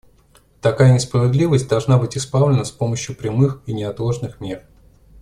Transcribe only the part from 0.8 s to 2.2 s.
несправедливость должна быть